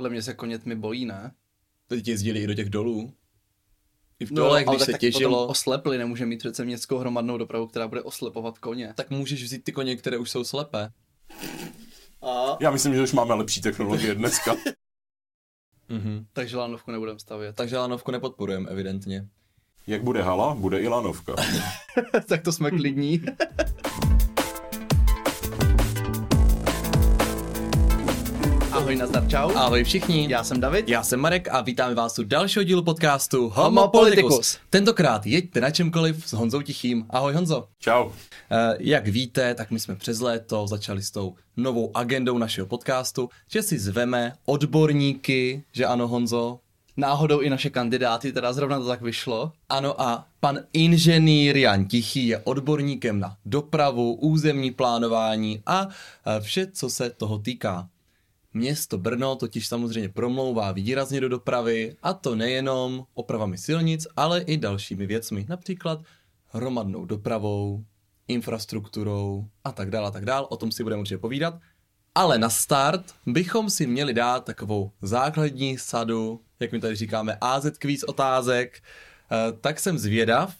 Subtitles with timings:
[0.00, 1.32] Ale mě se koně tmy bojí, ne?
[1.86, 3.12] Teď jezdili i do těch dolů.
[4.20, 6.98] I v No, dolech, ale když se tak těžilo, Potom oslepli, nemůže mít přece městskou
[6.98, 8.92] hromadnou dopravu, která bude oslepovat koně.
[8.96, 10.92] tak můžeš vzít ty koně, které už jsou slepé.
[12.22, 12.56] A?
[12.60, 14.56] Já myslím, že už máme lepší technologie dneska.
[15.88, 16.26] Mhm.
[16.32, 17.56] Takže lanovku nebudeme stavět.
[17.56, 19.28] Takže lanovku nepodporujeme, evidentně.
[19.86, 21.34] Jak bude hala, bude i lanovka.
[22.28, 23.22] tak to jsme klidní.
[28.90, 29.50] Ahoj, nazdar, čau.
[29.54, 30.26] Ahoj všichni.
[30.30, 30.88] Já jsem David.
[30.88, 34.22] Já jsem Marek a vítáme vás u dalšího dílu podcastu Homo, Homo Politicus.
[34.22, 34.58] Politicus.
[34.70, 37.06] Tentokrát jeďte na čemkoliv s Honzou Tichým.
[37.10, 37.68] Ahoj Honzo.
[37.78, 38.10] Čau.
[38.50, 43.28] Eh, Jak víte, tak my jsme přes léto začali s tou novou agendou našeho podcastu,
[43.48, 46.58] že si zveme odborníky, že ano Honzo?
[46.96, 49.52] Náhodou i naše kandidáty, teda zrovna to tak vyšlo.
[49.68, 56.66] Ano a pan inženýr Jan Tichý je odborníkem na dopravu, územní plánování a eh, vše,
[56.72, 57.88] co se toho týká.
[58.54, 64.56] Město Brno totiž samozřejmě promlouvá výrazně do dopravy a to nejenom opravami silnic, ale i
[64.56, 66.00] dalšími věcmi, například
[66.48, 67.84] hromadnou dopravou,
[68.28, 70.46] infrastrukturou a tak dále a tak dále.
[70.46, 71.54] O tom si budeme určitě povídat.
[72.14, 77.66] Ale na start bychom si měli dát takovou základní sadu, jak my tady říkáme, AZ
[77.78, 78.82] quiz otázek.
[79.32, 80.54] Eh, Tak jsem zvědav,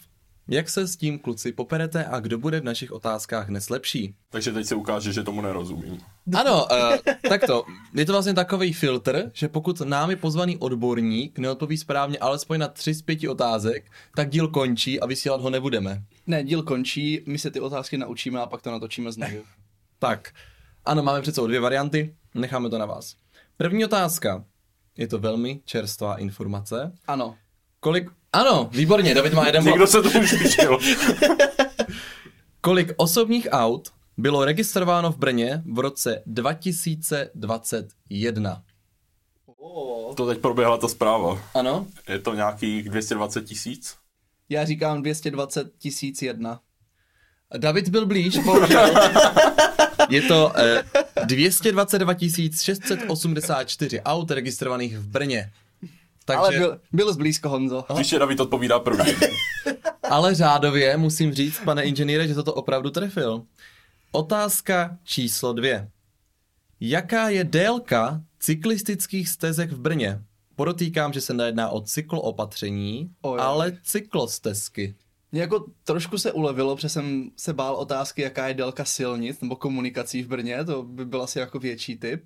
[0.47, 4.15] jak se s tím kluci poperete a kdo bude v našich otázkách dnes lepší.
[4.29, 5.97] Takže teď se ukáže, že tomu nerozumím.
[6.35, 7.65] Ano, uh, takto.
[7.93, 12.67] Je to vlastně takový filtr, že pokud nám je pozvaný odborník neodpoví správně alespoň na
[12.67, 16.03] tři z pěti otázek, tak díl končí a vysílat ho nebudeme.
[16.27, 19.37] Ne, díl končí, my se ty otázky naučíme a pak to natočíme znovu.
[19.99, 20.33] Tak,
[20.85, 23.15] ano, máme přece dvě varianty, necháme to na vás.
[23.57, 24.43] První otázka.
[24.97, 26.91] Je to velmi čerstvá informace.
[27.07, 27.35] Ano.
[27.79, 28.09] Kolik...
[28.33, 30.35] Ano, výborně, David má jeden Někdo se to už.
[32.61, 33.91] Kolik osobních aut
[34.21, 38.63] bylo registrováno v Brně v roce 2021?
[40.15, 41.41] To teď proběhla ta zpráva.
[41.53, 41.87] Ano?
[42.09, 43.95] Je to nějakých 220 tisíc?
[44.49, 46.59] Já říkám 220 tisíc jedna.
[47.57, 48.93] David byl blíž, bohužel.
[50.09, 50.83] Je to eh,
[51.25, 52.13] 222
[52.61, 55.51] 684 aut registrovaných v Brně.
[56.25, 56.59] Takže, Ale byl...
[56.59, 57.85] byl, byl zblízko Honzo.
[57.93, 59.13] Příště David odpovídá první.
[60.09, 63.43] ale řádově musím říct, pane inženýre, že to opravdu trefil.
[64.13, 65.91] Otázka číslo dvě.
[66.79, 70.23] Jaká je délka cyklistických stezek v Brně?
[70.55, 73.39] Podotýkám, že se nejedná o cykloopatření, Oj.
[73.41, 74.95] ale cyklostezky.
[75.31, 79.55] Mě jako trošku se ulevilo, protože jsem se bál otázky, jaká je délka silnic nebo
[79.55, 82.23] komunikací v Brně, to by byl asi jako větší typ.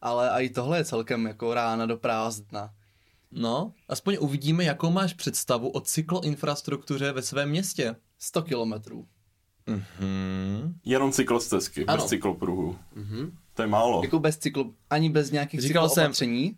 [0.00, 2.74] Ale i tohle je celkem jako rána do prázdna.
[3.30, 7.96] No, aspoň uvidíme, jakou máš představu o cykloinfrastruktuře ve svém městě.
[8.18, 9.06] 100 kilometrů.
[9.66, 10.74] Hmm.
[10.84, 12.02] Jenom cyklostezky, Ano.
[12.02, 12.78] bez cyklopruhu.
[13.54, 14.00] To je málo.
[14.04, 16.56] Jako bez cyklo, ani bez nějakých Říkal jsem- cykloopatření.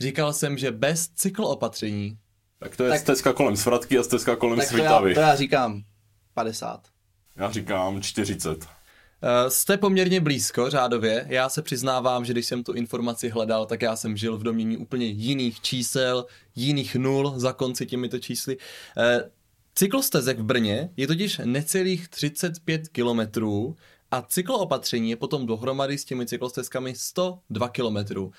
[0.00, 2.18] Říkal jsem, že bez cykloopatření.
[2.58, 5.14] Tak to je Tak- stezka kolem Svratky a stezka kolem Tak to já, Svitavy.
[5.14, 5.82] to já říkám
[6.34, 6.80] 50.
[7.36, 8.64] Já říkám 40.
[8.64, 11.26] Uh, jste poměrně blízko řádově.
[11.28, 14.76] Já se přiznávám, že když jsem tu informaci hledal, tak já jsem žil v domění
[14.76, 18.56] úplně jiných čísel, jiných nul za konci těmito čísly.
[18.56, 19.02] Uh,
[19.76, 23.76] cyklostezek v Brně je totiž necelých 35 kilometrů
[24.10, 28.32] a cykloopatření je potom dohromady s těmi cyklostezkami 102 kilometrů.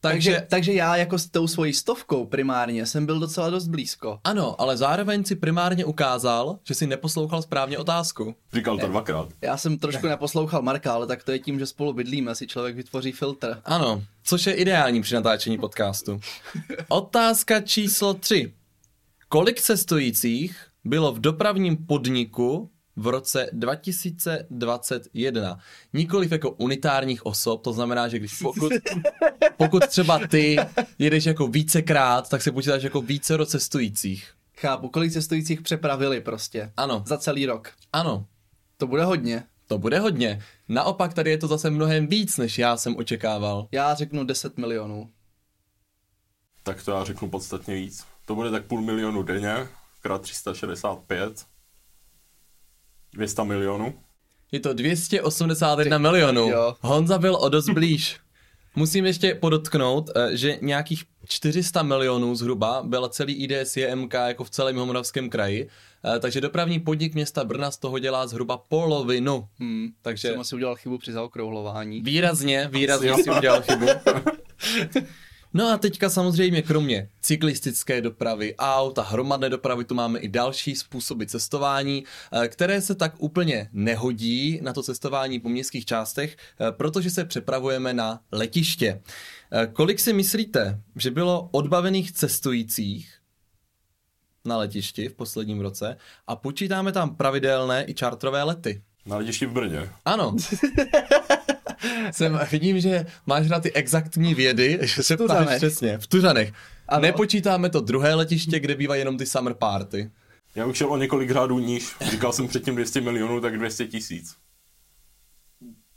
[0.00, 4.18] Takže, Takže takže já jako s tou svojí stovkou primárně jsem byl docela dost blízko.
[4.24, 8.34] ano, ale zároveň si primárně ukázal, že si neposlouchal správně otázku.
[8.52, 9.28] Říkal to dvakrát.
[9.40, 12.76] Já jsem trošku neposlouchal Marka, ale tak to je tím, že spolu bydlíme, si člověk
[12.76, 13.60] vytvoří filtr.
[13.64, 16.20] Ano, což je ideální při natáčení podcastu.
[16.88, 18.52] Otázka číslo 3.
[19.28, 25.58] Kolik cestujících bylo v dopravním podniku v roce 2021?
[25.92, 28.72] Nikoliv jako unitárních osob, to znamená, že když pokud,
[29.56, 30.56] pokud třeba ty
[30.98, 34.32] jedeš jako vícekrát, tak se počítáš jako více cestujících.
[34.58, 36.72] Chápu, kolik cestujících přepravili prostě.
[36.76, 37.72] Ano, Za celý rok.
[37.92, 38.26] ano,
[38.76, 39.42] To bude hodně.
[39.66, 40.42] to bude hodně.
[40.68, 43.68] Naopak tady je to zase mnohem víc, než já jsem očekával.
[43.72, 45.10] Já řeknu 10 milionů.
[46.62, 48.04] Tak to já řeknu podstatně víc.
[48.26, 49.66] To bude tak půl milionu denně,
[50.04, 51.46] krát 365.
[53.12, 53.94] 200 milionů.
[54.52, 56.48] Je to 281 milionů.
[56.50, 56.74] jo.
[56.80, 58.20] Honza byl o dost blíž.
[58.76, 64.50] Musím ještě podotknout, eh, že nějakých 400 milionů zhruba byla celý IDS JMK jako v
[64.50, 65.68] celém Homoravském kraji,
[66.16, 69.48] eh, takže dopravní podnik města Brna z toho dělá zhruba polovinu.
[69.58, 69.88] Hmm.
[70.02, 72.00] Takže Jsem asi udělal chybu při zaokrouhlování.
[72.02, 73.86] výrazně, výrazně si udělal chybu.
[75.56, 80.74] No a teďka samozřejmě kromě cyklistické dopravy, aut a hromadné dopravy tu máme i další
[80.74, 86.72] způsoby cestování, eh, které se tak úplně nehodí na to cestování po městských částech, eh,
[86.72, 89.00] protože se přepravujeme na letiště.
[89.52, 93.14] Eh, Kolik si myslíte, že bylo odbavených cestujících
[94.44, 95.96] na letišti v posledním roce
[96.26, 98.82] a počítáme tam pravidelné i čartrové lety?
[99.06, 99.90] Na letišti v Brně.
[100.04, 100.36] Ano.
[102.10, 105.56] Jsem, vidím, že máš na ty exaktní vědy, že se ptáš Tuřanech.
[105.56, 105.98] přesně.
[105.98, 106.52] V Tuřanech.
[106.88, 107.02] Ano.
[107.02, 110.10] Nepočítáme to druhé letiště, kde bývají jenom ty summer party.
[110.54, 111.94] Já bych šel o několik řádů níž.
[112.10, 114.36] Říkal jsem předtím 200 milionů, tak 200 tisíc.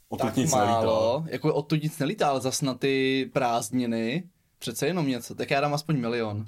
[0.09, 1.33] O tak nic málo, nelítá.
[1.33, 4.23] jako odtud nic nelítá, ale zas na ty prázdniny
[4.59, 6.45] přece jenom něco, tak já dám aspoň milion.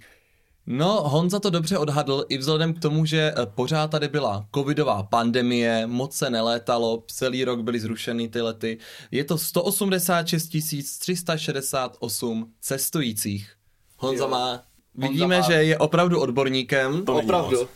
[0.68, 5.04] No, Honza to dobře odhadl i vzhledem k tomu, že eh, pořád tady byla covidová
[5.04, 8.78] pandemie, moc se nelétalo, celý rok byly zrušeny ty lety.
[9.12, 10.50] Je to 186
[11.00, 13.54] 368 cestujících.
[13.98, 14.30] Honza Jo.
[14.30, 14.64] má...
[14.96, 17.06] Vidíme, má- že je opravdu odborníkem.
[17.06, 17.58] To není Opravdu.
[17.60, 17.70] moc.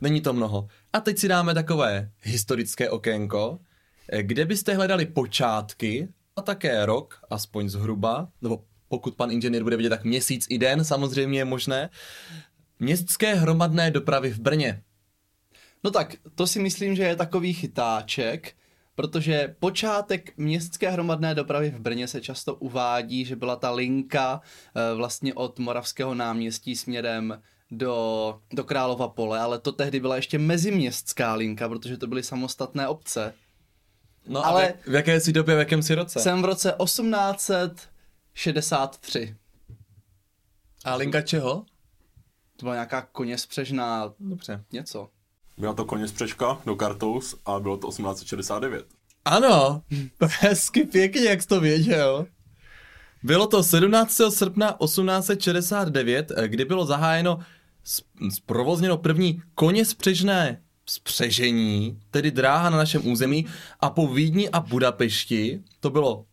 [0.00, 0.68] Není to mnoho.
[0.92, 3.58] A teď si dáme takové historické okénko,
[4.12, 9.76] eh, kde byste hledali počátky a také rok, aspoň zhruba, nebo pokud pan inženýr bude
[9.76, 11.90] vidět, tak měsíc i den, samozřejmě je možné,
[12.78, 14.82] městské hromadné dopravy v Brně.
[15.84, 18.52] No tak, to si myslím, že je takový chytáček,
[18.94, 24.94] protože počátek městské hromadné dopravy v Brně se často uvádí, že byla ta linka eh,
[24.94, 31.34] vlastně od Moravského náměstí směrem do, do Králova pole, ale to tehdy byla ještě meziměstská
[31.34, 33.34] linka, protože to byly samostatné obce.
[34.28, 36.20] No Ale- a v, jak- v jaké si době, v jakém si roce?
[36.20, 36.74] Jsem v roce
[38.32, 39.36] 1863.
[40.84, 41.64] A linka čeho?
[42.56, 44.64] To byla nějaká koně spřežná Dobře.
[44.72, 45.08] něco.
[45.58, 48.86] Byla to koně z Přeška do Kartous a bylo to 1869.
[49.24, 49.82] Ano,
[50.40, 52.26] hezky pěkně, jak jsi to věděl.
[53.22, 54.20] Bylo to 17.
[54.30, 57.38] srpna 1869, eh, kdy bylo zahájeno,
[58.30, 63.46] zprovozněno první koně spřežné spřežení, tedy dráha na našem území
[63.80, 66.24] a po Vídni a Budapešti to bylo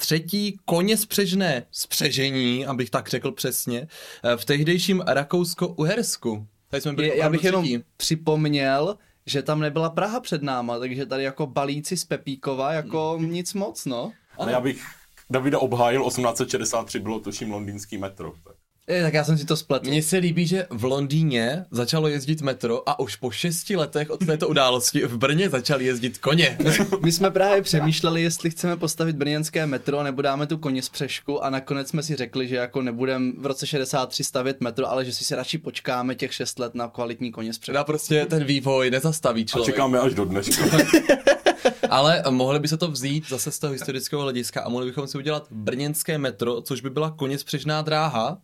[0.00, 3.86] třetí koně spřežné spřežení, abych tak řekl přesně,
[4.24, 6.46] eh, v tehdejším Rakousko-Uhersku.
[6.68, 7.84] Tady jsme byli Je, já bych jenom třetí.
[7.96, 13.54] připomněl, že tam nebyla Praha před náma, takže tady jako balíci z Pepíkova jako nic
[13.54, 14.12] moc, no.
[14.38, 14.82] Ale já bych
[15.30, 18.32] Davida obhájil, 1863 bylo tuším londýnský metro.
[18.44, 18.56] Tak.
[18.88, 19.88] Je, tak já jsem si to spletl.
[19.90, 24.26] Mně se líbí, že v Londýně začalo jezdit metro a už po šesti letech od
[24.26, 26.58] této události v Brně začali jezdit koně.
[27.02, 31.44] My jsme právě přemýšleli, jestli chceme postavit brněnské metro, nebo dáme tu koně z přešku
[31.44, 35.12] a nakonec jsme si řekli, že jako nebudeme v roce 63 stavět metro, ale že
[35.12, 37.72] si si radši počkáme těch 6 let na kvalitní koně z přešku.
[37.72, 39.74] Teda prostě ten vývoj nezastaví A člověk.
[39.74, 40.64] čekáme až do dneška.
[41.90, 45.18] Ale mohli by se to vzít zase z toho historického hlediska a mohli bychom si
[45.18, 48.38] udělat brněnské metro, což by byla koně spřežná dráha,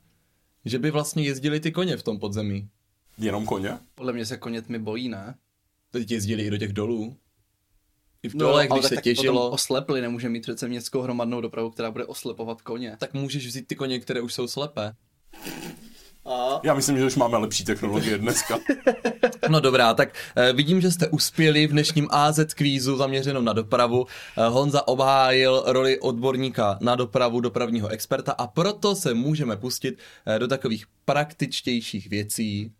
[0.66, 2.68] že by vlastně jezdili ty koně v tom podzemí.
[3.18, 3.78] Jenom koně?
[3.94, 5.34] Podle mě se koně tmy bojí, ne?
[5.90, 7.16] Teď jezdili i do těch dolů.
[8.22, 11.00] I v No, dolech, ale když se tak potom těžilo, oslepli, nemůže mít přece městskou
[11.00, 12.96] hromadnou dopravu, která bude oslepovat koně.
[13.00, 14.94] tak můžeš vzít ty koně, které už jsou slepé.
[16.62, 18.58] Já myslím, že už máme lepší technologie dneska.
[19.50, 24.06] No dobrá, tak eh, vidím, že jste uspěli v dnešním AZ kvízu zaměřenom na dopravu.
[24.06, 30.38] Eh, Honza obhájil roli odborníka na dopravu, dopravního experta a proto se můžeme pustit eh,
[30.38, 32.72] do takových praktičtějších věcí.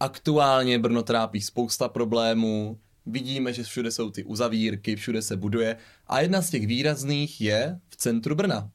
[0.00, 5.76] Aktuálně Brno trápí spousta problémů, vidíme, že všude jsou ty uzavírky, všude se buduje
[6.06, 8.70] a jedna z těch výrazných je v centru Brna.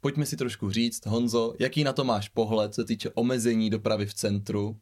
[0.00, 4.06] Pojďme si trošku říct, Honzo, jaký na to máš pohled, co se týče omezení dopravy
[4.06, 4.76] v centru?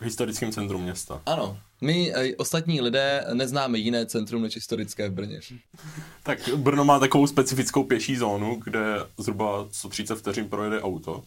[0.00, 1.22] V historickém centru města.
[1.26, 1.58] Ano.
[1.80, 5.40] My eh, ostatní lidé neznáme jiné centrum než historické v Brně.
[6.22, 11.22] Tak Brno má takovou specifickou pěší zónu, kde zhruba co 30 vteřin projede auto.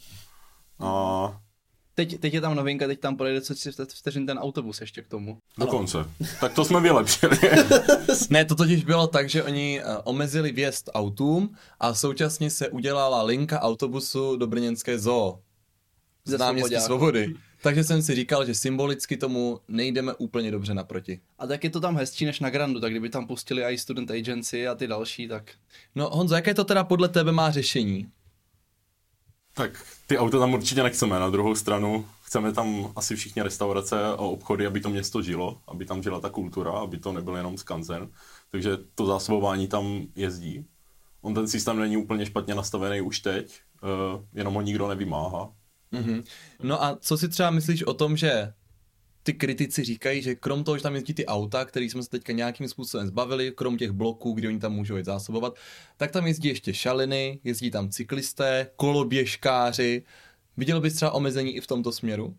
[0.80, 1.42] A
[1.96, 5.08] Teď, teď je tam novinka, teď tam projede co 30 vteřin ten autobus ještě k
[5.08, 5.38] tomu.
[5.58, 5.98] dokonce.
[6.40, 7.38] Tak to jsme vylepšili.
[8.30, 13.24] Ne, to totiž bylo tak, že oni eh, omezili vjezd autům a současně se udělala
[13.24, 15.40] linka autobusu do brněnské zoo.
[16.26, 16.76] Z náměstí.
[16.80, 17.36] Svobody.
[17.62, 21.20] Takže jsem si říkal, že symbolicky tomu nejdeme úplně dobře naproti.
[21.40, 24.12] A tak je to tam hezčí než na Grandu, tak kdyby tam pustili i Student
[24.12, 25.52] Agency a ty další, tak
[25.96, 28.08] No Honzo, jaké to teda podle tebe má řešení?
[29.54, 31.20] Tak ty auta tam určitě nechceme.
[31.20, 35.86] Na druhou stranu chceme tam asi všichni restaurace a obchody, aby to město žilo, aby
[35.86, 38.10] tam žila ta kultura, aby to nebyl jenom skanzen.
[38.52, 40.66] Takže to zásobování tam jezdí.
[41.22, 45.50] On ten systém není úplně špatně nastavený už teď, uh, jenom ho nikdo nevymáhá.
[45.92, 46.24] Mhm.
[46.64, 48.54] No a co si třeba myslíš o tom, že
[49.24, 52.34] ty kritici říkají, že krom toho, že tam jezdí ty auta, který jsme se teďka
[52.34, 55.56] nějakým způsobem zbavili, krom těch bloků, kde oni tam můžou jít zásobovat,
[55.98, 60.04] tak tam jezdí ještě šaliny, jezdí tam cyklisté, koloběžkáři.
[60.58, 62.36] Viděl bys třeba omezení i v tomto směru?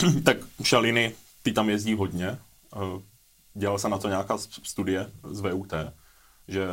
[0.00, 2.38] Uh, tak šaliny, ty tam jezdí hodně.
[2.76, 3.02] Uh,
[3.54, 5.72] dělal se na to nějaká studie z VUT,
[6.48, 6.66] že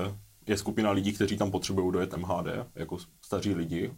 [0.47, 3.93] je skupina lidí, kteří tam potřebují dojet MHD, jako staří lidi,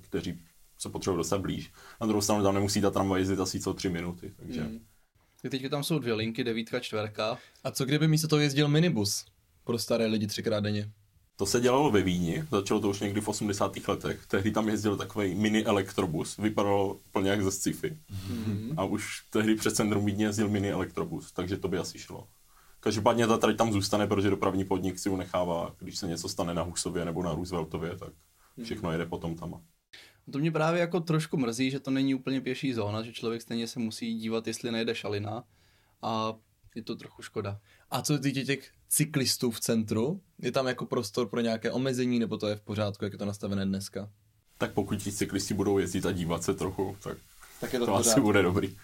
[0.00, 0.40] kteří
[0.86, 1.72] se potřebují dostat blíž.
[2.00, 4.60] Na druhou stranu tam nemusí ta tramvaj jezdit asi co tři minuty, takže...
[4.60, 4.80] Hmm.
[5.50, 7.38] Teď tam jsou dvě linky, devítka, čtverka.
[7.64, 9.24] A co kdyby místo toho jezdil minibus
[9.64, 10.90] pro staré lidi třikrát denně?
[11.36, 13.88] To se dělalo ve Víni, začalo to už někdy v 80.
[13.88, 14.26] letech.
[14.26, 17.90] Tehdy tam jezdil takový mini elektrobus, vypadal plně jak ze sci-fi.
[17.90, 18.74] Mm-hmm.
[18.76, 22.28] A už tehdy před centrum Vídně jezdil mini elektrobus, takže to by asi šlo.
[22.80, 26.54] Každopádně ta trať tam zůstane, protože dopravní podnik si ho nechává, když se něco stane
[26.54, 28.12] na Husově nebo na Rooseveltově, tak
[28.62, 29.60] všechno jede potom tam.
[30.32, 33.68] To mě právě jako trošku mrzí, že to není úplně pěší zóna, že člověk stejně
[33.68, 35.44] se musí dívat, jestli nejde šalina
[36.02, 36.34] a
[36.74, 37.60] je to trochu škoda.
[37.90, 42.38] A co týče těch cyklistů v centru, je tam jako prostor pro nějaké omezení, nebo
[42.38, 44.10] to je v pořádku, jak je to nastavené dneska?
[44.58, 47.18] Tak pokud ti cyklisti budou jezdit a dívat se trochu, tak,
[47.60, 48.76] tak je to, to asi bude dobrý.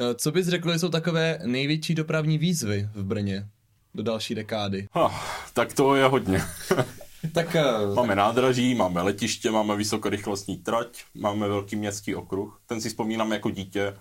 [0.00, 3.48] Eh, co bys řekl, jsou takové největší dopravní výzvy v Brně
[3.94, 4.88] do další dekády?
[4.92, 5.14] Oh,
[5.52, 6.42] tak to je hodně.
[7.32, 7.56] tak,
[7.88, 12.60] uh, máme nádraží, máme letiště, máme vysokorychlostní trať, máme velký městský okruh.
[12.66, 13.94] Ten si vzpomínám jako dítě,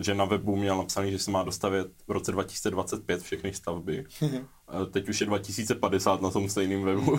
[0.00, 4.04] že na webu měl napsaný, že se má dostavět v roce 2025 všechny stavby.
[4.90, 7.18] Teď už je 2050 na tom stejném webu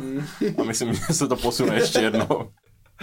[0.57, 2.51] a myslím, že se to posune ještě jednou.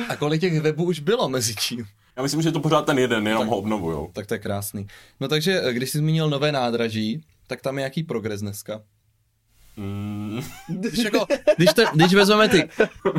[0.09, 1.87] A kolik těch webů už bylo mezi čím?
[2.17, 4.11] Já myslím, že je to pořád ten jeden, jenom tak, ho obnovujou.
[4.13, 4.87] Tak to je krásný.
[5.21, 8.83] No takže, eh, když jsi zmínil nové nádraží, tak tam je jaký progres dneska?
[9.77, 10.41] Mm.
[10.69, 11.27] Když, jako,
[11.57, 12.69] když, te, když vezmeme ty,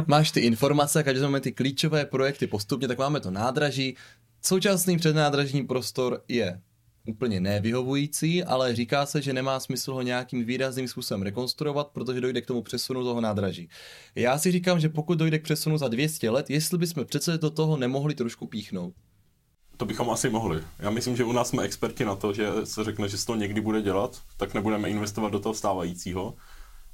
[0.07, 3.95] máš ty informace, když vezmeme ty klíčové projekty postupně, tak máme to nádraží.
[4.41, 6.62] Současný přednádražní prostor je
[7.07, 12.41] úplně nevyhovující, ale říká se, že nemá smysl ho nějakým výrazným způsobem rekonstruovat, protože dojde
[12.41, 13.69] k tomu přesunu toho nádraží.
[14.15, 17.50] Já si říkám, že pokud dojde k přesunu za 200 let, jestli bychom přece do
[17.50, 18.93] toho nemohli trošku píchnout.
[19.77, 20.63] To bychom asi mohli.
[20.79, 23.36] Já myslím, že u nás jsme experti na to, že se řekne, že se to
[23.36, 26.34] někdy bude dělat, tak nebudeme investovat do toho stávajícího,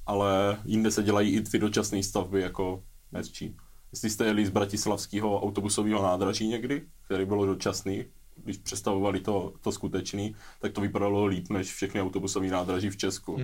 [0.06, 3.56] ale jinde se dělají i ty dočasné stavby jako mesčí.
[3.92, 8.06] Jestli jste jeli z bratislavského autobusového nádraží někdy, který bylo dočasný,
[8.44, 13.38] když představovali to, to skutečný, tak to vypadalo líp než všechny autobusové nádraží v Česku.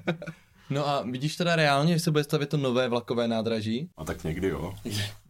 [0.70, 3.88] no a vidíš teda reálně, že se bude stavět to nové vlakové nádraží?
[3.96, 4.74] A tak někdy jo.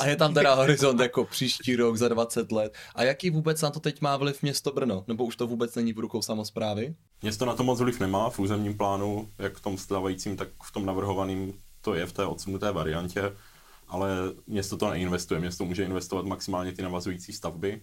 [0.00, 2.74] A je tam teda horizont jako příští rok za 20 let.
[2.94, 5.04] A jaký vůbec na to teď má vliv město Brno?
[5.08, 6.94] Nebo už to vůbec není v rukou samozprávy?
[7.22, 10.72] Město na to moc vliv nemá v územním plánu, jak v tom stávajícím, tak v
[10.72, 13.32] tom navrhovaném to je v té odsunuté variantě,
[13.88, 14.10] ale
[14.46, 15.40] město to neinvestuje.
[15.40, 17.80] Město může investovat maximálně ty navazující stavby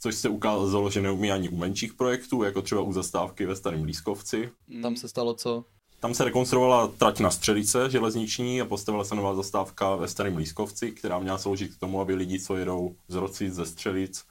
[0.00, 3.84] což se ukázalo, že neumí ani u menších projektů, jako třeba u zastávky ve Starém
[3.84, 4.50] Lískovci.
[4.82, 5.64] Tam se stalo co?
[6.00, 10.90] Tam se rekonstruovala trať na Střelice železniční a postavila se nová zastávka ve Starém Lískovci,
[10.90, 14.24] která měla sloužit k tomu, aby lidi, co jedou z Rocic, ze Střelic,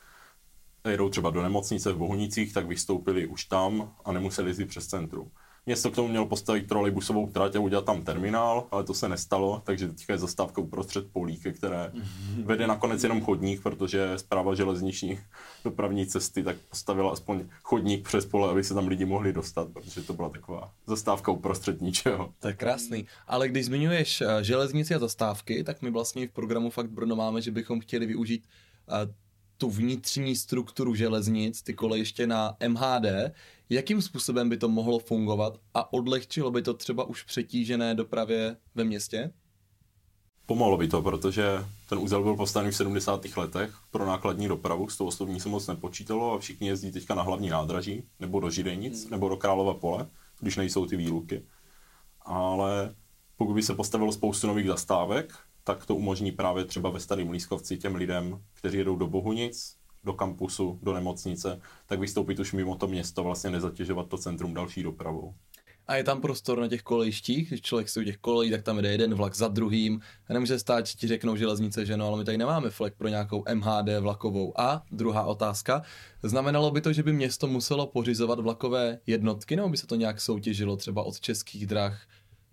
[0.89, 5.31] jedou třeba do nemocnice v Bohunicích, tak vystoupili už tam a nemuseli jít přes centrum.
[5.69, 9.61] Město k tomu mělo postavit trolejbusovou trať a udělat tam terminál, ale to se nestalo,
[9.65, 12.43] takže teďka je zastávka uprostřed políky, které mm-hmm.
[12.43, 15.19] vede nakonec jenom chodník, protože zpráva železniční
[15.63, 20.01] dopravní cesty tak postavila aspoň chodník přes pole, aby se tam lidi mohli dostat, protože
[20.01, 22.33] to byla taková zastávka uprostřed ničeho.
[22.39, 23.05] To je krásný.
[23.27, 27.41] Ale když zmiňuješ eh, železnici a zastávky, tak my vlastně v programu Fakt Brno máme,
[27.41, 28.43] že bychom chtěli využít
[28.87, 29.13] uh,
[29.59, 33.05] tu vnitřní strukturu železnic, ty kolejiště na MHD,
[33.69, 38.83] jakým způsobem by to mohlo fungovat a odlehčilo by to třeba už přetížené dopravě ve
[38.83, 39.33] městě?
[40.45, 43.25] Pomohlo by to, protože ten úzel byl postavený v 70.
[43.37, 47.23] letech pro nákladní dopravu, s tou osobní se moc nepočítalo a všichni jezdí teďka na
[47.23, 49.11] hlavní nádraží, nebo do Židenic, hmm.
[49.11, 50.07] nebo do Králova pole,
[50.39, 51.45] když nejsou ty výluky.
[52.21, 52.95] Ale
[53.37, 55.33] pokud by se postavilo spoustu nových zastávek,
[55.63, 60.13] tak to umožní právě třeba ve Starém Lískovci těm lidem, kteří jedou do Bohunic, do
[60.13, 65.33] kampusu, do nemocnice, tak vystoupit už mimo to město, vlastně nezatěžovat to centrum další dopravou.
[65.89, 68.77] A je tam prostor na těch kolejištích, když člověk si u těch kolejí, tak tam
[68.77, 70.01] jde jeden vlak za druhým.
[70.29, 73.43] A nemůže stát, ti řeknou železnice, že no, ale my tady nemáme flek pro nějakou
[73.53, 74.59] MHD vlakovou.
[74.59, 75.81] A druhá otázka,
[76.23, 80.21] znamenalo by to, že by město muselo pořizovat vlakové jednotky, nebo by se to nějak
[80.21, 82.01] soutěžilo třeba od českých drah,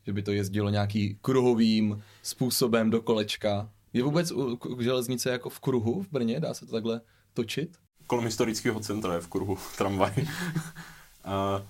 [0.07, 3.71] že by to jezdilo nějaký kruhovým způsobem do kolečka?
[3.93, 4.33] Je vůbec
[4.81, 6.41] železnice jako v kruhu v Brně?
[6.41, 7.01] Dá se to takhle
[7.37, 7.77] točit?
[8.07, 10.15] Kolem historického centra je v kruhu tramvaj.
[11.25, 11.63] a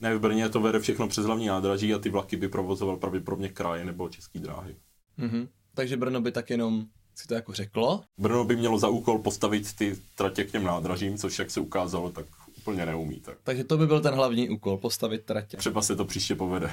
[0.00, 3.48] ne, v Brně to vede všechno přes hlavní nádraží a ty vlaky by provozoval pravděpodobně
[3.48, 4.76] kraj nebo český dráhy.
[5.18, 5.48] Mm-hmm.
[5.74, 8.02] Takže Brno by tak jenom si to jako řeklo.
[8.18, 12.10] Brno by mělo za úkol postavit ty tratě k těm nádražím, což jak se ukázalo,
[12.10, 12.26] tak
[12.58, 13.20] úplně neumí.
[13.20, 15.56] Tak Takže to by byl ten hlavní úkol, postavit tratě.
[15.56, 16.70] třeba se to příště povede.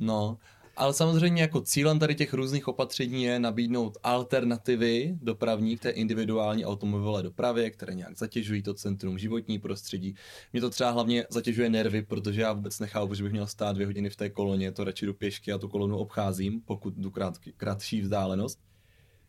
[0.00, 0.38] No,
[0.80, 6.64] ale samozřejmě jako cílem tady těch různých opatření je nabídnout alternativy dopravní k té individuální
[6.64, 10.14] automobilové dopravě, které nějak zatěžují to centrum, životní prostředí.
[10.52, 13.86] Mě to třeba hlavně zatěžuje nervy, protože já vůbec nechápu, že bych měl stát dvě
[13.86, 17.38] hodiny v té koloně, to radši jdu pěšky a tu kolonu obcházím, pokud jdu krát,
[17.56, 18.58] kratší vzdálenost.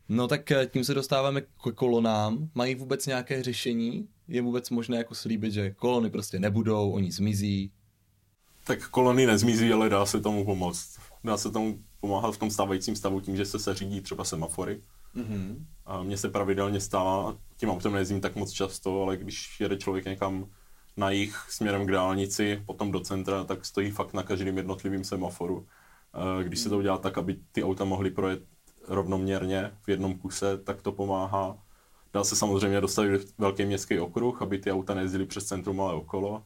[0.08, 2.50] No tak eh, tím se dostáváme k kolonám.
[2.54, 4.08] Mají vůbec nějaké řešení?
[4.28, 7.72] Je vůbec možné jako slíbit, že kolony prostě nebudou, oni zmizí?
[8.64, 10.98] Tak kolony nezmizí, ale dá se tomu pomoct.
[11.24, 14.80] Dá se tomu pomáhat v tom stávajícím stavu tím, že se seřídí třeba semafory.
[15.16, 15.56] Mm-hmm.
[15.86, 20.04] A mně se pravidelně stává, tím autem nejezdím tak moc často, ale když jede člověk
[20.04, 20.46] někam
[20.96, 25.66] na jich směrem k dálnici, potom do centra, tak stojí fakt na každém jednotlivém semaforu.
[26.14, 28.42] Eh, Když se to udělá tak, aby ty auta mohly projet
[28.88, 31.58] rovnoměrně v jednom kuse, tak to pomáhá.
[32.12, 36.42] Dá se samozřejmě dostavit velký městský okruh, aby ty auta nejezdily přes centrum, ale okolo.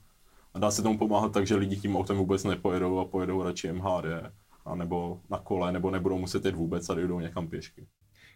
[0.56, 3.72] A dá se tomu pomáhat tak, že lidi tím autem vůbec nepojedou a pojedou radši
[3.72, 4.04] MHD,
[4.74, 7.86] nebo na kole, nebo nebudou muset jet vůbec a jdou někam pěšky.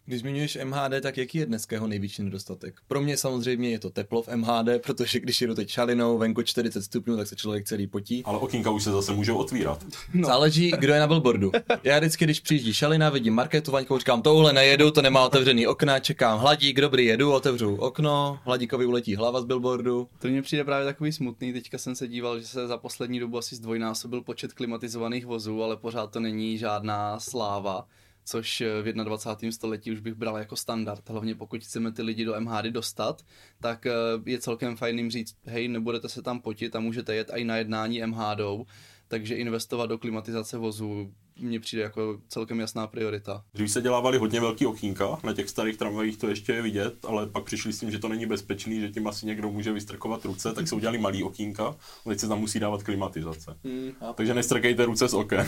[0.07, 2.75] Když zmiňuješ MHD, tak jaký je dneska jeho největší nedostatek?
[2.89, 6.83] Pro mě samozřejmě je to teplo v MHD, protože když jedu teď šalinou, venku 40
[6.83, 8.23] stupňů, tak se člověk celý potí.
[8.25, 9.85] Ale okýnka už se zase můžou otvírat.
[10.15, 10.27] No.
[10.27, 11.53] Záleží, kdo je na billboardu.
[11.85, 15.99] Já vždycky, když přijíždí šalina, vidím marketu, Vaňkou, říkám, touhle nejedu, to nemá otevřený okna,
[15.99, 20.09] čekám hladík, dobrý, jedu, otevřu okno, hladíkovi uletí hlava z billboardu.
[20.19, 21.53] To mně přijde právě takový smutný.
[21.53, 25.77] Teďka jsem se díval, že se za poslední dobu asi zdvojnásobil počet klimatizovaných vozů, ale
[25.77, 27.87] pořád to není žádná sláva
[28.25, 29.53] což v 21.
[29.53, 31.09] století už bych bral jako standard.
[31.09, 33.23] Hlavně pokud chceme ty lidi do MHD dostat,
[33.61, 33.93] tak eh,
[34.27, 37.57] je celkem fajn jim říct, hej, nebudete se tam potit a můžete jet i na
[37.57, 38.67] jednání MHDou,
[39.11, 43.45] takže investovat do klimatizace vozů mně přijde jako celkem jasná priorita.
[43.55, 47.27] Dřív se dělávali hodně velký okýnka, na těch starých tramvajích to ještě je vidět, ale
[47.27, 50.53] pak přišli s tím, že to není bezpečný, že tím asi někdo může vystrkovat ruce,
[50.53, 51.77] tak se udělali malý okýnka, ale
[52.15, 53.57] teď se tam musí dávat klimatizace.
[53.65, 55.47] Hmm, Takže nestrkejte ruce z oken.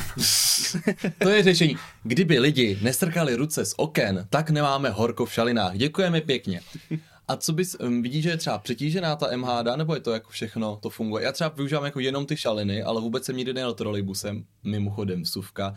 [1.19, 1.77] To je řešení.
[2.03, 5.77] Kdyby lidi nestrkali ruce z oken, tak nemáme horko v šalinách.
[5.77, 6.61] Děkujeme pěkně.
[7.29, 10.31] A co bys, um, vidíš, že je třeba přetížená ta MHD, nebo je to jako
[10.31, 11.25] všechno, to funguje?
[11.25, 15.75] Já třeba využívám jako jenom ty šaliny, ale vůbec jsem nikdy nejel trolejbusem, mimochodem vsuvka.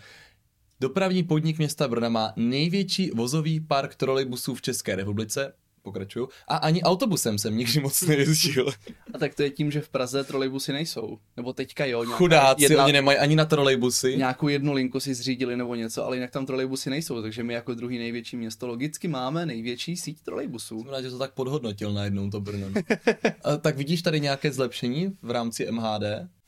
[0.80, 5.54] Dopravní podnik města Brna má největší vozový park trolejbusů v České republice,
[5.86, 8.68] pokračuju, a ani autobusem jsem nikdy moc nejezdil.
[9.14, 11.18] A tak to je tím, že v Praze trolejbusy nejsou.
[11.38, 12.06] Nebo teďka jo.
[12.06, 14.18] Chudáci, jedna, oni nemají ani na trolejbusy.
[14.18, 17.74] Nějakou jednu linku si zřídili nebo něco, ale jinak tam trolejbusy nejsou, takže my jako
[17.74, 20.80] druhý největší město logicky máme největší síť trolejbusů.
[20.80, 22.68] Jsem rád, že to tak podhodnotil najednou to Brno.
[23.44, 26.04] A, tak vidíš tady nějaké zlepšení v rámci MHD?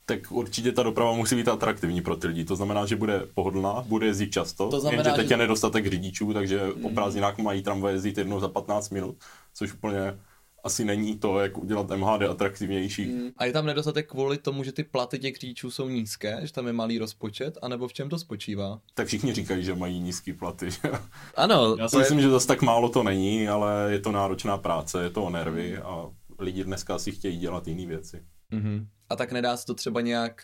[0.08, 2.44] Tak určitě ta doprava musí být atraktivní pro ty lidi.
[2.44, 4.68] To znamená, že bude pohodlná, bude jezdit často.
[4.70, 8.40] To znamená, jenže teď že- je nedostatek řidičů, takže o prázdninách mají tramvaj jezdit jednou
[8.40, 9.16] za 15 minut,
[9.54, 10.18] což úplně
[10.64, 13.10] asi není to, jak udělat MHD atraktivnější.
[13.36, 16.66] A je tam nedostatek kvůli tomu, že ty platy těch řidičů jsou nízké, že tam
[16.66, 18.80] je malý rozpočet, anebo v čem to spočívá?
[18.94, 20.68] Tak všichni říkají, že mají nízký platy.
[21.36, 24.58] Ano, Já si je, myslím, že zase tak málo to není, ale je to náročná
[24.58, 26.06] práce, je to o nervy a
[26.38, 28.22] lidi dneska si chtějí dělat jiné věci.
[28.52, 28.86] Mhm.
[29.08, 30.42] A tak nedá se to třeba nějak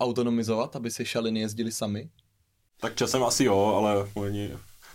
[0.00, 2.10] zautonomizovat, aby si šaliny jezdili sami?
[2.80, 4.50] Tak časem asi jo, ale oni...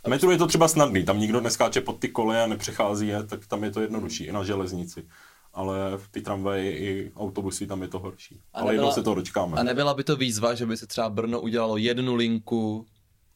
[0.06, 3.24] V metru je to třeba snadný, tam nikdo neskáče pod ty koleje a nepřechází je,
[3.24, 5.08] tak tam je to jednodušší, i na železnici.
[5.54, 8.42] Ale v ty tramvaje i autobusy tam je to horší.
[8.54, 9.58] A ale jednou nebyla- se to dočkáme.
[9.58, 12.86] A nebyla by to výzva, že by se třeba Brno udělalo jednu linku,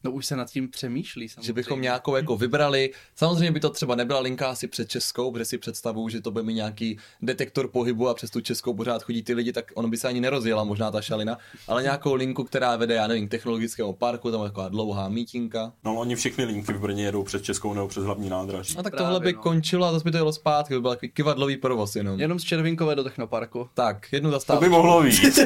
[0.04, 1.46] No už se nad tím přemýšlí samozřejmě.
[1.46, 2.90] že bychom nějakou jako vybrali.
[3.16, 6.44] Samozřejmě by to třeba nebyla linka asi před Českou, protože si představuju, že to bude
[6.44, 9.96] mít nějaký detektor pohybu a přes tu Českou pořád chodí ty lidi, tak ono by
[9.96, 11.38] se ani nerozjela možná ta šalina,
[11.68, 15.72] ale nějakou linku, která vede, já nevím, k technologickému parku, tam je taková dlouhá mítinka.
[15.84, 18.76] No oni všechny linky v Brně jedou přes Českou nebo přes hlavní nádraží.
[18.78, 19.42] A tak Právě, tohle by no.
[19.42, 22.20] končilo a zase by to jelo zpátky, by byl takový kivadlový provoz jenom.
[22.20, 23.68] Jenom z Červinkové do Technoparku.
[23.74, 24.68] Tak, jednu To by zastávku.
[24.70, 25.38] mohlo být.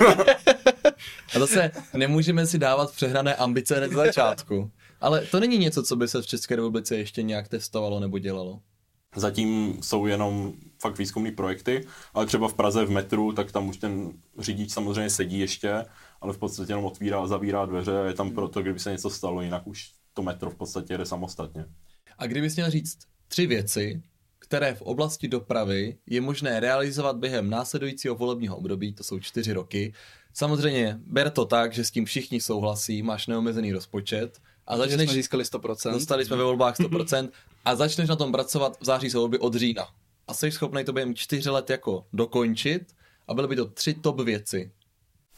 [1.35, 4.71] A zase nemůžeme si dávat přehrané ambice hned začátku.
[5.01, 8.61] Ale to není něco, co by se v České republice ještě nějak testovalo nebo dělalo.
[9.17, 13.77] Zatím jsou jenom fakt výzkumné projekty, ale třeba v Praze v metru, tak tam už
[13.77, 15.85] ten řidič samozřejmě sedí ještě,
[16.21, 19.11] ale v podstatě jenom otvírá a zavírá dveře a je tam proto, kdyby se něco
[19.11, 21.65] stalo, jinak už to metro v podstatě jede samostatně.
[22.19, 24.03] A kdybys měl říct tři věci,
[24.39, 29.93] které v oblasti dopravy je možné realizovat během následujícího volebního období, to jsou čtyři roky.
[30.39, 35.15] Samozřejmě ber to tak, že s tím všichni souhlasí, máš neomezený rozpočet a začneš, jsme
[35.15, 35.93] získali 100%.
[35.93, 37.29] dostali jsme ve volbách 100%
[37.65, 39.89] a začneš na tom pracovat v září jsou volby od října.
[40.29, 42.95] A jsi schopný to během čtyři let jako dokončit
[43.29, 44.73] a byly by to tři top věci.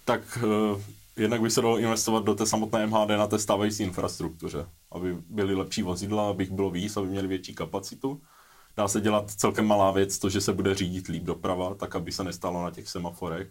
[0.04, 0.82] Tak eh,
[1.16, 5.54] jednak by se dalo investovat do té samotné MHD na té stávající infrastruktuře, aby byly
[5.54, 8.22] lepší vozidla, aby jich bylo víc, aby měli větší kapacitu.
[8.76, 12.12] Dá se dělat celkem malá věc, to, že se bude řídit líp doprava, tak aby
[12.12, 13.48] se nestalo na těch semaforech.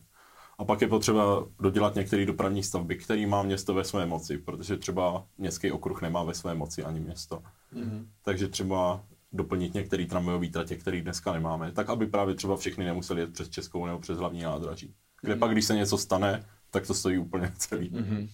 [0.59, 4.77] A pak je potřeba dodělat některé dopravní stavby, které má město ve své moci, protože
[4.77, 7.43] třeba městský okruh nemá ve své moci ani město.
[7.73, 8.05] Mm-hmm.
[8.23, 13.21] Takže třeba doplnit některé tramvajové tratě, které dneska nemáme, tak aby právě třeba všechny nemuseli
[13.21, 14.93] jet přes Českou nebo přes hlavní nádraží.
[15.21, 15.39] Kde mm-hmm.
[15.39, 17.91] pak, když se něco stane, tak to stojí úplně celý.
[17.91, 18.29] Mm-hmm.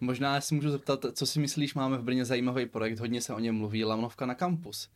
[0.00, 3.38] Možná si můžu zeptat, co si myslíš, máme v Brně zajímavý projekt, hodně se o
[3.38, 4.88] něm mluví, Lamnovka na kampus.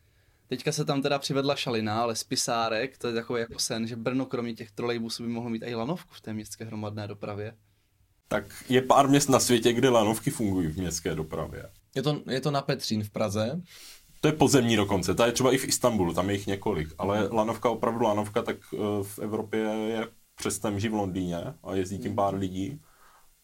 [0.47, 4.25] Teďka se tam teda přivedla šalina, ale spisárek, to je takový jako sen, že Brno
[4.25, 7.53] kromě těch trolejbusů by mohlo mít i lanovku v té městské hromadné dopravě.
[8.27, 11.69] Tak je pár měst na světě, kde lanovky fungují v městské dopravě.
[11.95, 13.61] Je to, je to na Petřín v Praze?
[14.21, 17.27] To je pozemní dokonce, to je třeba i v Istanbulu, tam je jich několik, ale
[17.31, 22.15] lanovka, opravdu lanovka, tak eh, v Evropě je přes Temži v Londýně a jezdí tím
[22.15, 22.81] pár lidí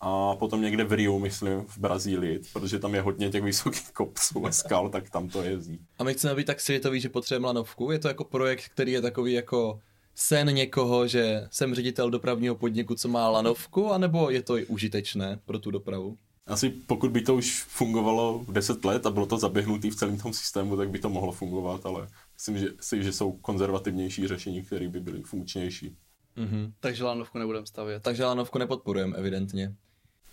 [0.06, 4.46] a potom někde v Rio, myslím, v Brazílii, protože tam je hodně těch vysokých kopců
[4.46, 5.80] a skal, tak tam to jezdí.
[6.00, 7.92] A my chceme být tak světový, že potřebujeme lanovku?
[7.92, 9.80] Je to jako projekt, který je takový jako
[10.16, 15.40] sen někoho, že jsem ředitel dopravního podniku, co má lanovku, anebo je to i užitečné
[15.46, 16.18] pro tu dopravu?
[16.48, 20.34] Asi pokud by to už fungovalo 10 let a bylo to zaběhnutý v celém tom
[20.34, 24.88] systému, tak by to mohlo fungovat, ale myslím že, si, že jsou konzervativnější řešení, které
[24.88, 25.98] by byly funkčnější.
[26.38, 26.72] Mm-hmm.
[26.80, 28.04] Takže lanovku nebudeme stavět.
[28.04, 29.76] Takže lanovku nepodporujeme, evidentně.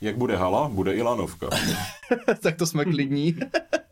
[0.00, 1.48] Jak bude hala, bude i lanovka.
[2.40, 3.36] tak to jsme klidní.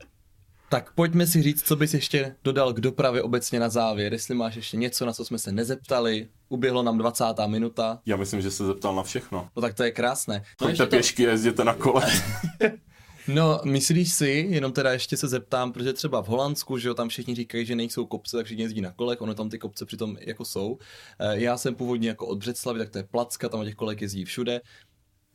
[0.68, 4.12] tak pojďme si říct, co bys ještě dodal k dopravě obecně na závěr.
[4.12, 7.24] Jestli máš ještě něco, na co jsme se nezeptali, uběhlo nám 20.
[7.46, 8.00] minuta.
[8.06, 9.48] Já myslím, že se zeptal na všechno.
[9.56, 10.44] No tak to je krásné.
[10.60, 11.30] No Choďte pěšky, to...
[11.30, 12.06] jezděte na kole.
[13.34, 17.08] No, myslíš si, jenom teda ještě se zeptám, protože třeba v Holandsku, že jo, tam
[17.08, 20.16] všichni říkají, že nejsou kopce, tak všichni jezdí na kolech, ono tam ty kopce přitom
[20.20, 20.78] jako jsou.
[21.18, 24.24] Eh, já jsem původně jako od Břeclavy, tak to je Placka, tam těch kolek jezdí
[24.24, 24.60] všude.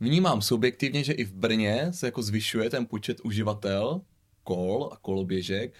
[0.04, 4.00] Vnímám subjektivně, že i v Brně se jako zvyšuje ten počet uživatel
[4.42, 5.74] kol a koloběžek.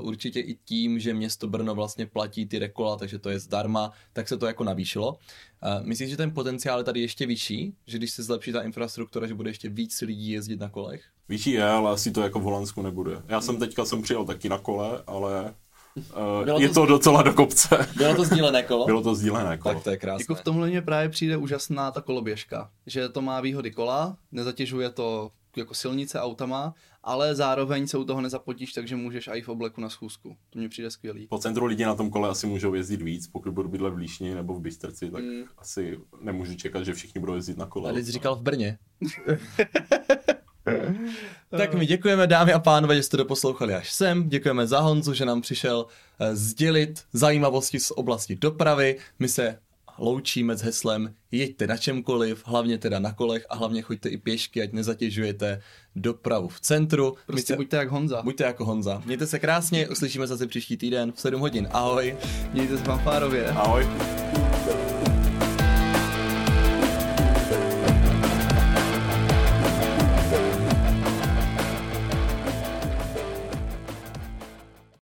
[0.00, 3.92] Uh, určitě i tím, že město Brno vlastně platí ty rekola, takže to je zdarma,
[4.12, 5.12] tak se to jako navýšilo.
[5.12, 7.74] Uh, myslíš, že ten potenciál je tady ještě vyšší?
[7.86, 11.04] Že když se zlepší ta infrastruktura, že bude ještě víc lidí jezdit na kolech?
[11.28, 13.22] Vyšší je, ale asi to jako v Holandsku nebude.
[13.28, 15.54] Já jsem teďka jsem přijel taky na kole, ale
[15.96, 17.88] Uh, je to, to docela do kopce.
[17.96, 18.86] Bylo to sdílené kolo?
[18.86, 19.74] Bylo to sdílené kolo.
[19.74, 20.22] Tak to je krásné.
[20.22, 24.90] Jako v tomhle mě právě přijde úžasná ta koloběžka, že to má výhody kola, nezatěžuje
[24.90, 29.80] to jako silnice autama, ale zároveň se u toho nezapotíš, takže můžeš i v obleku
[29.80, 30.36] na schůzku.
[30.50, 31.26] To mě přijde skvělý.
[31.26, 34.34] Po centru lidi na tom kole asi můžou jezdit víc, pokud budu bydlet v Líšni
[34.34, 35.42] nebo v Bystrci, tak mm.
[35.58, 37.90] asi nemůžu čekat, že všichni budou jezdit na kole.
[37.90, 38.78] Ale jsi říkal v Brně.
[41.50, 44.28] tak my děkujeme dámy a pánové, že jste doposlouchali až sem.
[44.28, 45.86] Děkujeme za Honzu, že nám přišel
[46.20, 48.96] eh, sdělit zajímavosti z oblasti dopravy.
[49.18, 49.58] My se
[49.98, 54.62] loučíme s heslem jeďte na čemkoliv, hlavně teda na kolech a hlavně choďte i pěšky,
[54.62, 55.60] ať nezatěžujete
[55.96, 57.14] dopravu v centru.
[57.26, 57.56] Prostě se...
[57.56, 58.22] buďte jak Honza.
[58.22, 59.02] Buďte jako Honza.
[59.04, 61.68] Mějte se krásně, uslyšíme zase příští týden v 7 hodin.
[61.72, 62.16] Ahoj.
[62.52, 63.48] Mějte se fanfárově.
[63.48, 63.86] Ahoj.